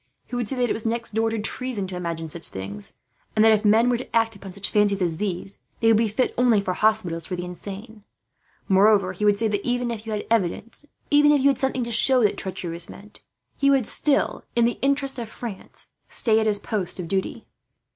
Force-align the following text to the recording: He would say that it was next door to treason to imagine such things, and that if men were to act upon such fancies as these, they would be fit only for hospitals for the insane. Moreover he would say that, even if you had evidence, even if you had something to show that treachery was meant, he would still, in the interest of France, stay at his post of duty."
He 0.25 0.35
would 0.35 0.47
say 0.47 0.55
that 0.55 0.67
it 0.67 0.73
was 0.73 0.83
next 0.83 1.11
door 1.13 1.29
to 1.29 1.37
treason 1.37 1.85
to 1.85 1.95
imagine 1.95 2.27
such 2.27 2.47
things, 2.47 2.93
and 3.35 3.45
that 3.45 3.51
if 3.51 3.63
men 3.63 3.87
were 3.87 3.99
to 3.99 4.15
act 4.15 4.35
upon 4.35 4.51
such 4.51 4.71
fancies 4.71 4.99
as 4.99 5.17
these, 5.17 5.59
they 5.79 5.89
would 5.89 5.97
be 5.97 6.07
fit 6.07 6.33
only 6.39 6.59
for 6.59 6.73
hospitals 6.73 7.27
for 7.27 7.35
the 7.35 7.45
insane. 7.45 8.03
Moreover 8.67 9.13
he 9.13 9.25
would 9.25 9.37
say 9.37 9.47
that, 9.49 9.63
even 9.63 9.91
if 9.91 10.07
you 10.07 10.11
had 10.11 10.25
evidence, 10.31 10.87
even 11.11 11.31
if 11.31 11.43
you 11.43 11.49
had 11.49 11.59
something 11.59 11.83
to 11.83 11.91
show 11.91 12.23
that 12.23 12.35
treachery 12.35 12.71
was 12.71 12.89
meant, 12.89 13.21
he 13.57 13.69
would 13.69 13.85
still, 13.85 14.43
in 14.55 14.65
the 14.65 14.79
interest 14.81 15.19
of 15.19 15.29
France, 15.29 15.85
stay 16.07 16.39
at 16.39 16.47
his 16.47 16.57
post 16.57 16.99
of 16.99 17.07
duty." 17.07 17.45